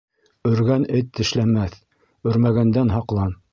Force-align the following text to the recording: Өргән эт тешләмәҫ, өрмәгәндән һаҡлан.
Өргән 0.51 0.87
эт 1.01 1.11
тешләмәҫ, 1.19 1.77
өрмәгәндән 2.33 2.93
һаҡлан. 2.99 3.41